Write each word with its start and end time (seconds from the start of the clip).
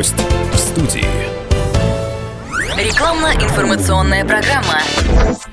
Гость 0.00 0.14
в 0.16 0.56
студии. 0.56 1.04
Рекламно-информационная 2.78 4.24
программа. 4.24 4.80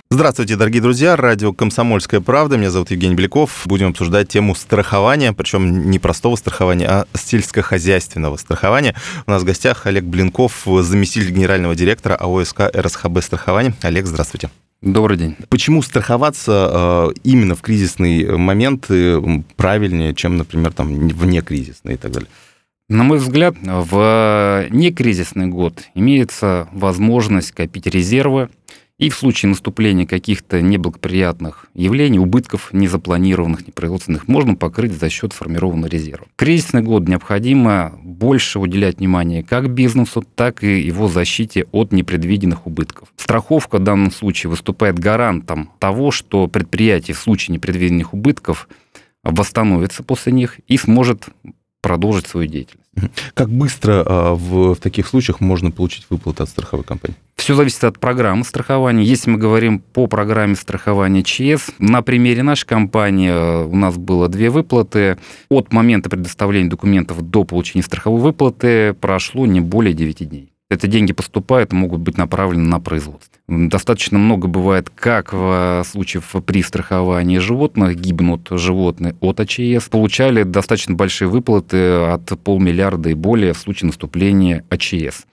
Здравствуйте, 0.09 0.55
дорогие 0.55 0.81
друзья. 0.81 1.18
Радио 1.18 1.52
«Комсомольская 1.52 2.21
правда». 2.21 2.55
Меня 2.55 2.71
зовут 2.71 2.89
Евгений 2.89 3.15
Беляков. 3.15 3.63
Будем 3.65 3.89
обсуждать 3.89 4.29
тему 4.29 4.55
страхования, 4.55 5.33
причем 5.33 5.91
не 5.91 5.99
простого 5.99 6.38
страхования, 6.38 6.88
а 6.88 7.07
сельскохозяйственного 7.13 8.38
страхования. 8.38 8.96
У 9.25 9.32
нас 9.32 9.41
в 9.41 9.46
гостях 9.46 9.86
Олег 9.86 10.05
Блинков, 10.05 10.66
заместитель 10.66 11.32
генерального 11.32 11.75
директора 11.75 12.16
АОСК 12.16 12.73
РСХБ 12.73 13.21
страхования. 13.21 13.73
Олег, 13.82 14.05
здравствуйте. 14.05 14.50
Добрый 14.82 15.18
день. 15.18 15.36
Почему 15.50 15.82
страховаться 15.82 16.70
э, 16.71 17.20
именно 17.23 17.55
в 17.55 17.61
кризисный 17.61 18.38
момент 18.38 18.86
э, 18.88 19.21
правильнее, 19.57 20.16
чем, 20.16 20.38
например, 20.38 20.71
там, 20.71 21.09
вне 21.09 21.41
кризисный 21.41 21.95
и 21.95 21.98
так 21.98 22.11
далее? 22.11 22.29
На 22.89 23.04
мой 23.04 23.17
взгляд, 23.17 23.55
в 23.61 24.68
некризисный 24.69 25.47
год 25.47 25.83
имеется 25.93 26.69
возможность 26.71 27.51
копить 27.51 27.86
резервы 27.86 28.47
и 28.97 29.09
в 29.09 29.15
случае 29.15 29.50
наступления 29.50 30.07
каких-то 30.07 30.61
неблагоприятных 30.61 31.65
явлений, 31.73 32.17
убытков 32.17 32.72
незапланированных, 32.72 33.67
непроизводственных, 33.67 34.30
можно 34.30 34.55
покрыть 34.55 34.94
за 34.94 35.09
счет 35.09 35.33
сформированного 35.33 35.89
резерва. 35.89 36.28
В 36.33 36.38
кризисный 36.38 36.81
год 36.81 37.09
необходимо 37.09 38.00
больше 38.03 38.58
уделять 38.58 39.00
внимание 39.00 39.44
как 39.44 39.69
бизнесу, 39.69 40.23
так 40.36 40.64
и 40.64 40.80
его 40.80 41.09
защите 41.09 41.67
от 41.73 41.92
непредвиденных 41.92 42.67
убытков. 42.67 43.09
Страховка 43.17 43.80
в 43.80 43.83
данном 43.83 44.11
случае 44.11 44.50
выступает 44.50 44.97
гарантом 44.97 45.72
того, 45.80 46.11
что 46.11 46.47
предприятие 46.47 47.16
в 47.16 47.19
случае 47.19 47.56
непредвиденных 47.56 48.14
убытков 48.14 48.69
восстановится 49.23 50.03
после 50.03 50.31
них 50.31 50.59
и 50.67 50.78
сможет 50.78 51.28
продолжить 51.88 52.27
свою 52.27 52.50
деятельность. 52.50 52.89
Как 53.33 53.50
быстро 53.50 54.03
а, 54.05 54.36
в, 54.36 54.75
в 54.75 54.80
таких 54.80 55.08
случаях 55.08 55.39
можно 55.39 55.72
получить 55.72 56.05
выплаты 56.09 56.44
от 56.44 56.50
страховой 56.50 56.84
компании? 56.84 57.16
Все 57.38 57.56
зависит 57.56 57.81
от 57.86 57.98
программы 57.98 58.44
страхования. 58.44 59.06
Если 59.06 59.30
мы 59.30 59.38
говорим 59.38 59.80
по 59.80 60.08
программе 60.08 60.56
страхования 60.56 61.23
ЧС, 61.23 61.70
на 61.80 62.02
примере 62.02 62.44
нашей 62.44 62.66
компании 62.66 63.30
э, 63.30 63.64
у 63.64 63.75
нас 63.78 63.95
было 63.95 64.28
две 64.28 64.50
выплаты. 64.50 65.17
От 65.50 65.72
момента 65.72 66.09
предоставления 66.09 66.70
документов 66.70 67.22
до 67.22 67.45
получения 67.45 67.84
страховой 67.84 68.19
выплаты 68.19 68.94
прошло 68.94 69.45
не 69.45 69.62
более 69.62 69.94
9 69.94 70.28
дней. 70.28 70.52
Это 70.69 70.88
деньги 70.88 71.14
поступают, 71.14 71.72
могут 71.72 72.02
быть 72.02 72.17
направлены 72.17 72.67
на 72.67 72.81
производство. 72.81 73.37
Достаточно 73.48 74.20
много 74.20 74.50
бывает, 74.50 74.90
как 74.90 75.31
в 75.31 75.84
случае 75.86 76.22
при 76.45 76.62
страховании 76.62 77.38
животных 77.38 77.95
гибнут 77.95 78.50
животные 78.52 79.16
от 79.22 79.40
АЧС. 79.40 79.88
Получали 79.90 80.44
достаточно 80.44 80.95
большие 80.95 81.30
выплаты 81.30 81.78
от 81.78 82.25
полмиллиарда 82.44 83.09
и 83.09 83.14
более 83.14 83.53
в 83.53 83.58
случае 83.58 83.88
наступления 83.88 84.66
АЧС. 84.70 85.25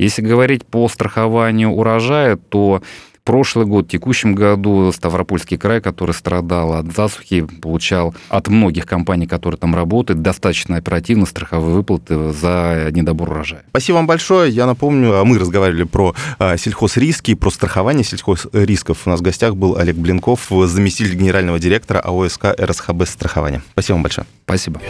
Если 0.00 0.22
говорить 0.22 0.66
по 0.66 0.88
страхованию 0.88 1.70
урожая, 1.70 2.36
то 2.36 2.82
прошлый 3.24 3.66
год, 3.66 3.86
в 3.86 3.90
текущем 3.90 4.34
году 4.34 4.92
Ставропольский 4.92 5.56
край, 5.56 5.80
который 5.80 6.12
страдал 6.12 6.74
от 6.74 6.94
засухи, 6.94 7.42
получал 7.42 8.14
от 8.28 8.48
многих 8.48 8.86
компаний, 8.86 9.26
которые 9.26 9.58
там 9.58 9.74
работают, 9.74 10.22
достаточно 10.22 10.76
оперативно 10.76 11.26
страховые 11.26 11.74
выплаты 11.74 12.32
за 12.32 12.88
недобор 12.90 13.30
урожая. 13.30 13.64
Спасибо 13.70 13.96
вам 13.96 14.06
большое. 14.06 14.50
Я 14.50 14.66
напомню, 14.66 15.24
мы 15.24 15.38
разговаривали 15.38 15.84
про 15.84 16.14
а, 16.38 16.56
сельхозриски, 16.56 17.34
про 17.34 17.50
страхование 17.50 18.04
сельхозрисков. 18.04 19.06
У 19.06 19.10
нас 19.10 19.20
в 19.20 19.22
гостях 19.22 19.56
был 19.56 19.76
Олег 19.76 19.96
Блинков, 19.96 20.48
заместитель 20.50 21.14
генерального 21.14 21.58
директора 21.58 22.00
АОСК 22.00 22.46
РСХБ 22.60 23.06
страхования. 23.06 23.62
Спасибо 23.72 23.96
вам 23.96 24.02
большое. 24.02 24.26
Спасибо. 24.44 24.80